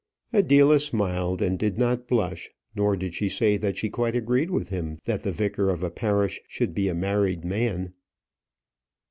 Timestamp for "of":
5.69-5.83